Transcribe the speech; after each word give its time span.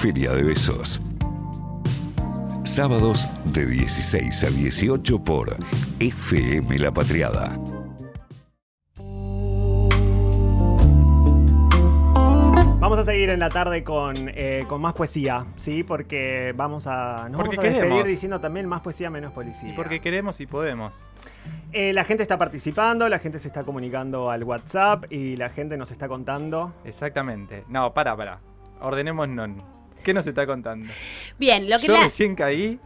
Feria 0.00 0.32
de 0.32 0.42
Besos. 0.42 1.02
Sábados 2.64 3.28
de 3.52 3.66
16 3.66 4.44
a 4.44 4.48
18 4.48 5.22
por 5.22 5.54
FM 5.98 6.78
La 6.78 6.90
Patriada. 6.90 7.58
Vamos 12.78 12.98
a 12.98 13.04
seguir 13.04 13.28
en 13.28 13.40
la 13.40 13.50
tarde 13.50 13.84
con, 13.84 14.14
eh, 14.28 14.64
con 14.66 14.80
más 14.80 14.94
poesía, 14.94 15.44
¿sí? 15.56 15.84
Porque 15.84 16.54
vamos 16.56 16.86
a, 16.86 17.28
nos 17.28 17.36
Porque 17.36 17.56
vamos 17.56 17.58
a 17.58 17.68
despedir 17.68 17.82
queremos. 17.90 18.08
diciendo 18.08 18.40
también 18.40 18.66
más 18.66 18.80
poesía, 18.80 19.10
menos 19.10 19.32
policía. 19.32 19.68
Y 19.68 19.72
porque 19.74 20.00
queremos 20.00 20.40
y 20.40 20.46
podemos. 20.46 21.10
Eh, 21.72 21.92
la 21.92 22.04
gente 22.04 22.22
está 22.22 22.38
participando, 22.38 23.06
la 23.10 23.18
gente 23.18 23.38
se 23.38 23.48
está 23.48 23.64
comunicando 23.64 24.30
al 24.30 24.44
WhatsApp 24.44 25.12
y 25.12 25.36
la 25.36 25.50
gente 25.50 25.76
nos 25.76 25.90
está 25.90 26.08
contando. 26.08 26.72
Exactamente. 26.86 27.64
No, 27.68 27.92
para, 27.92 28.16
para. 28.16 28.40
Ordenemos 28.80 29.28
non. 29.28 29.79
¿Qué 30.04 30.14
nos 30.14 30.26
está 30.26 30.46
contando? 30.46 30.90
Bien, 31.38 31.68
lo 31.68 31.78
que 31.78 31.86
Yo 31.86 31.92
la- 31.94 32.04
recién 32.04 32.34
caí 32.34 32.78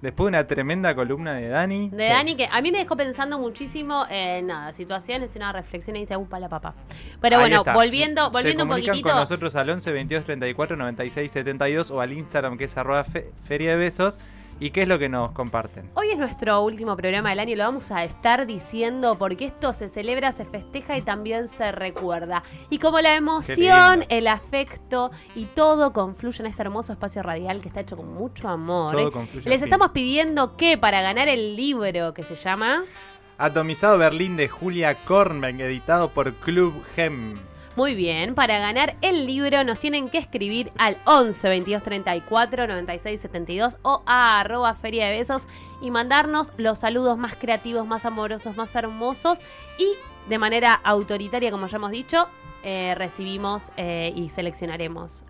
después 0.00 0.24
de 0.26 0.28
una 0.28 0.46
tremenda 0.48 0.94
columna 0.94 1.34
de 1.34 1.48
Dani. 1.48 1.90
de 1.90 2.08
Dani, 2.08 2.34
que 2.34 2.48
a 2.50 2.60
mí 2.60 2.72
me 2.72 2.78
dejó 2.78 2.96
pensando 2.96 3.38
muchísimo 3.38 4.04
en 4.10 4.46
nada, 4.48 4.72
situaciones 4.72 5.34
y 5.34 5.38
una 5.38 5.52
reflexión 5.52 5.94
y 5.96 6.00
dice, 6.00 6.16
upa 6.16 6.40
la 6.40 6.48
papá. 6.48 6.74
Pero 7.20 7.36
Ahí 7.36 7.42
bueno, 7.42 7.58
está. 7.58 7.74
volviendo, 7.74 8.30
volviendo 8.30 8.64
Se 8.64 8.64
un 8.64 8.68
poquitito. 8.70 9.08
con 9.08 9.16
nosotros 9.18 9.54
al 9.54 9.70
11 9.70 9.92
22 9.92 10.24
34 10.24 10.76
96 10.76 11.30
72 11.30 11.90
o 11.90 12.00
al 12.00 12.12
Instagram 12.12 12.56
que 12.58 12.64
es 12.64 12.76
arroba 12.76 13.04
fe- 13.04 13.30
feria 13.44 13.70
de 13.72 13.76
besos. 13.76 14.18
¿Y 14.60 14.70
qué 14.70 14.82
es 14.82 14.88
lo 14.88 14.98
que 14.98 15.08
nos 15.08 15.32
comparten? 15.32 15.90
Hoy 15.94 16.10
es 16.10 16.18
nuestro 16.18 16.62
último 16.62 16.96
programa 16.96 17.30
del 17.30 17.40
año 17.40 17.52
y 17.52 17.56
lo 17.56 17.64
vamos 17.64 17.90
a 17.90 18.04
estar 18.04 18.46
diciendo 18.46 19.16
porque 19.18 19.46
esto 19.46 19.72
se 19.72 19.88
celebra, 19.88 20.32
se 20.32 20.44
festeja 20.44 20.96
y 20.96 21.02
también 21.02 21.48
se 21.48 21.72
recuerda. 21.72 22.42
Y 22.70 22.78
como 22.78 23.00
la 23.00 23.16
emoción, 23.16 24.04
el 24.08 24.28
afecto 24.28 25.10
y 25.34 25.46
todo 25.46 25.92
confluye 25.92 26.40
en 26.40 26.46
este 26.46 26.62
hermoso 26.62 26.92
espacio 26.92 27.22
radial 27.22 27.60
que 27.60 27.68
está 27.68 27.80
hecho 27.80 27.96
con 27.96 28.12
mucho 28.12 28.48
amor. 28.48 28.92
Todo 28.92 29.08
¿eh? 29.08 29.12
confluye 29.12 29.48
Les 29.48 29.62
estamos 29.62 29.90
pidiendo 29.90 30.56
que 30.56 30.78
para 30.78 31.02
ganar 31.02 31.28
el 31.28 31.56
libro 31.56 32.14
que 32.14 32.22
se 32.22 32.36
llama... 32.36 32.84
Atomizado 33.38 33.98
Berlín 33.98 34.36
de 34.36 34.48
Julia 34.48 34.94
Kornberg, 35.04 35.60
editado 35.60 36.10
por 36.10 36.32
Club 36.34 36.72
Gem. 36.94 37.34
Muy 37.74 37.94
bien, 37.94 38.34
para 38.34 38.58
ganar 38.58 38.96
el 39.00 39.24
libro 39.24 39.64
nos 39.64 39.78
tienen 39.78 40.10
que 40.10 40.18
escribir 40.18 40.70
al 40.76 40.98
11 41.06 41.48
22 41.48 41.82
34 41.82 42.66
96 42.66 43.18
72 43.18 43.78
o 43.80 44.02
a 44.04 44.40
arroba 44.40 44.74
feria 44.74 45.06
de 45.06 45.16
besos 45.16 45.48
y 45.80 45.90
mandarnos 45.90 46.52
los 46.58 46.78
saludos 46.78 47.16
más 47.16 47.34
creativos, 47.34 47.86
más 47.86 48.04
amorosos, 48.04 48.56
más 48.56 48.74
hermosos 48.76 49.38
y 49.78 49.86
de 50.28 50.38
manera 50.38 50.74
autoritaria, 50.74 51.50
como 51.50 51.66
ya 51.66 51.78
hemos 51.78 51.92
dicho, 51.92 52.28
eh, 52.62 52.94
recibimos 52.94 53.72
eh, 53.78 54.12
y 54.14 54.28
seleccionaremos 54.28 55.24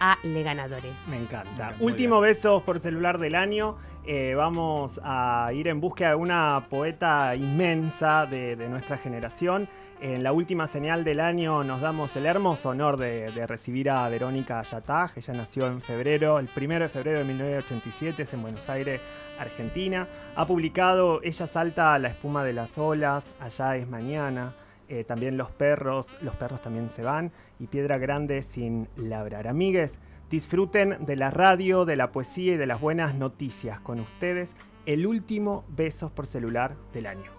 a 0.00 0.16
Le 0.22 0.42
Ganadore. 0.42 0.90
Me 1.06 1.18
encanta. 1.18 1.74
Muy 1.78 1.92
Último 1.92 2.20
besos 2.20 2.62
por 2.62 2.80
celular 2.80 3.18
del 3.18 3.34
año. 3.34 3.76
Eh, 4.06 4.34
vamos 4.34 5.00
a 5.04 5.50
ir 5.52 5.68
en 5.68 5.82
búsqueda 5.82 6.10
de 6.10 6.16
una 6.16 6.66
poeta 6.70 7.36
inmensa 7.36 8.24
de, 8.24 8.56
de 8.56 8.70
nuestra 8.70 8.96
generación. 8.96 9.68
En 10.00 10.22
la 10.22 10.32
última 10.32 10.66
señal 10.66 11.02
del 11.02 11.20
año 11.20 11.64
nos 11.64 11.80
damos 11.80 12.14
el 12.16 12.26
hermoso 12.26 12.70
honor 12.70 12.98
de, 12.98 13.46
recibir 13.46 13.88
a 13.88 14.08
Verónica 14.08 14.58
Ayatá. 14.60 15.10
Ella 15.16 15.34
nació 15.34 15.66
en 15.66 15.80
febrero, 15.80 16.38
el 16.38 16.46
primero 16.48 16.84
de 16.84 16.88
febrero 16.90 17.20
de 17.20 17.24
1987, 17.24 18.22
es 18.24 18.32
en 18.34 18.42
Buenos 18.42 18.68
Aires, 18.68 19.00
Argentina. 19.38 20.06
Ha 20.36 20.46
publicado 20.46 21.20
Ella 21.22 21.46
salta 21.46 21.94
a 21.94 21.98
la 21.98 22.08
espuma 22.08 22.44
de 22.44 22.52
las 22.52 22.76
olas, 22.76 23.24
Allá 23.40 23.76
es 23.76 23.88
mañana. 23.88 24.54
eh, 24.88 25.04
también 25.04 25.38
Los 25.38 25.50
perros, 25.50 26.14
Los 26.20 26.36
perros 26.36 26.60
también 26.60 26.90
se 26.90 27.02
van. 27.02 27.32
Y 27.58 27.68
Piedra 27.68 27.96
Grande 27.96 28.42
sin 28.42 28.88
labrar. 28.96 29.48
Amigues, 29.48 29.98
disfruten 30.28 31.06
de 31.06 31.16
la 31.16 31.30
radio, 31.30 31.86
de 31.86 31.96
la 31.96 32.12
poesía 32.12 32.54
y 32.54 32.56
de 32.56 32.66
las 32.66 32.80
buenas 32.80 33.14
noticias. 33.14 33.80
Con 33.80 34.00
ustedes, 34.00 34.54
el 34.84 35.06
último 35.06 35.64
Besos 35.68 36.12
por 36.12 36.26
celular 36.26 36.76
del 36.92 37.06
año. 37.06 37.30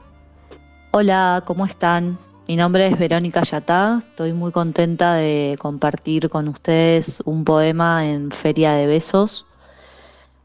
Hola, 0.92 1.44
¿cómo 1.46 1.66
están? 1.66 2.18
Mi 2.48 2.56
nombre 2.58 2.86
es 2.86 3.00
Verónica 3.00 3.42
Yatá. 3.42 3.98
Estoy 3.98 4.32
muy 4.32 4.52
contenta 4.52 5.16
de 5.16 5.58
compartir 5.60 6.30
con 6.30 6.48
ustedes 6.48 7.24
un 7.26 7.44
poema 7.44 8.06
en 8.06 8.30
Feria 8.30 8.74
de 8.74 8.86
Besos. 8.86 9.48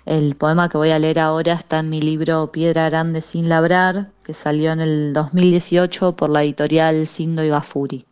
El 0.06 0.34
poema 0.34 0.70
que 0.70 0.78
voy 0.78 0.92
a 0.92 0.98
leer 0.98 1.18
ahora 1.18 1.52
está 1.52 1.80
en 1.80 1.90
mi 1.90 2.00
libro 2.00 2.50
Piedra 2.52 2.88
Grande 2.88 3.20
sin 3.20 3.50
labrar, 3.50 4.12
que 4.22 4.32
salió 4.32 4.72
en 4.72 4.80
el 4.80 5.12
2018 5.12 6.16
por 6.16 6.30
la 6.30 6.42
editorial 6.42 7.06
Sindo 7.06 7.44
y. 7.44 8.06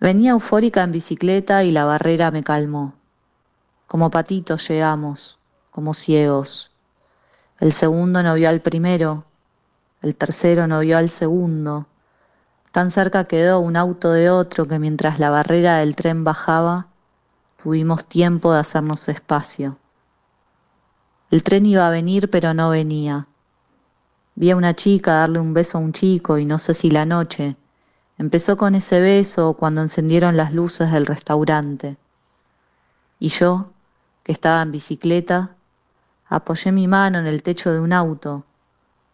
Venía 0.00 0.30
eufórica 0.30 0.84
en 0.84 0.92
bicicleta 0.92 1.64
y 1.64 1.70
la 1.70 1.84
barrera 1.84 2.30
me 2.30 2.42
calmó. 2.42 2.94
Como 3.86 4.10
patitos 4.10 4.66
llegamos, 4.66 5.38
como 5.70 5.92
ciegos. 5.92 6.70
El 7.60 7.74
segundo 7.74 8.22
no 8.22 8.34
vio 8.34 8.48
al 8.48 8.62
primero, 8.62 9.26
el 10.02 10.14
tercero 10.14 10.66
no 10.66 10.80
vio 10.80 10.98
al 10.98 11.10
segundo. 11.10 11.86
Tan 12.70 12.90
cerca 12.90 13.24
quedó 13.24 13.60
un 13.60 13.76
auto 13.76 14.12
de 14.12 14.30
otro 14.30 14.66
que 14.66 14.78
mientras 14.78 15.18
la 15.18 15.30
barrera 15.30 15.78
del 15.78 15.96
tren 15.96 16.24
bajaba, 16.24 16.88
tuvimos 17.62 18.04
tiempo 18.04 18.52
de 18.52 18.60
hacernos 18.60 19.08
espacio. 19.08 19.78
El 21.30 21.42
tren 21.42 21.66
iba 21.66 21.86
a 21.86 21.90
venir 21.90 22.30
pero 22.30 22.52
no 22.52 22.70
venía. 22.70 23.26
Vi 24.34 24.50
a 24.50 24.56
una 24.56 24.76
chica 24.76 25.12
darle 25.14 25.40
un 25.40 25.54
beso 25.54 25.78
a 25.78 25.80
un 25.80 25.92
chico 25.92 26.36
y 26.36 26.44
no 26.44 26.58
sé 26.58 26.74
si 26.74 26.90
la 26.90 27.06
noche 27.06 27.56
empezó 28.18 28.56
con 28.56 28.74
ese 28.74 29.00
beso 29.00 29.54
cuando 29.54 29.80
encendieron 29.80 30.36
las 30.36 30.52
luces 30.52 30.92
del 30.92 31.06
restaurante. 31.06 31.96
Y 33.18 33.28
yo, 33.28 33.70
que 34.22 34.32
estaba 34.32 34.60
en 34.60 34.72
bicicleta, 34.72 35.56
apoyé 36.28 36.70
mi 36.70 36.86
mano 36.86 37.18
en 37.18 37.26
el 37.26 37.42
techo 37.42 37.72
de 37.72 37.80
un 37.80 37.94
auto 37.94 38.44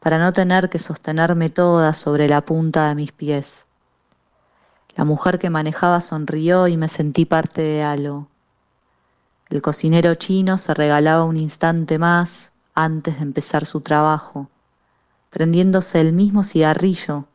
para 0.02 0.18
no 0.18 0.32
tener 0.32 0.68
que 0.68 0.80
sostenerme 0.80 1.48
toda 1.48 1.94
sobre 1.94 2.28
la 2.28 2.40
punta 2.40 2.88
de 2.88 2.96
mis 2.96 3.12
pies. 3.12 3.66
La 4.96 5.04
mujer 5.04 5.38
que 5.38 5.48
manejaba 5.48 6.00
sonrió 6.00 6.66
y 6.66 6.76
me 6.76 6.88
sentí 6.88 7.24
parte 7.24 7.62
de 7.62 7.84
algo. 7.84 8.26
El 9.48 9.62
cocinero 9.62 10.16
chino 10.16 10.58
se 10.58 10.74
regalaba 10.74 11.24
un 11.24 11.36
instante 11.36 11.98
más 11.98 12.50
antes 12.74 13.16
de 13.16 13.22
empezar 13.22 13.64
su 13.64 13.80
trabajo, 13.80 14.48
prendiéndose 15.30 16.00
el 16.00 16.12
mismo 16.12 16.42
cigarrillo 16.42 17.26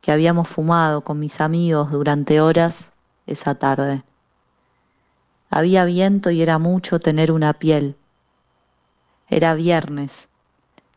que 0.00 0.10
habíamos 0.10 0.48
fumado 0.48 1.02
con 1.02 1.18
mis 1.18 1.42
amigos 1.42 1.90
durante 1.90 2.40
horas 2.40 2.92
esa 3.26 3.56
tarde. 3.56 4.04
Había 5.50 5.84
viento 5.84 6.30
y 6.30 6.40
era 6.40 6.58
mucho 6.58 6.98
tener 6.98 7.30
una 7.30 7.52
piel. 7.52 7.94
Era 9.28 9.54
viernes. 9.54 10.30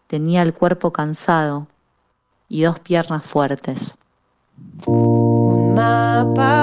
Tenía 0.09 0.41
el 0.41 0.55
cuerpo 0.55 0.91
cansado 0.91 1.67
y 2.47 2.63
dos 2.63 2.79
piernas 2.79 3.23
fuertes. 3.23 3.95
Un 4.87 5.75
mapa 5.75 6.58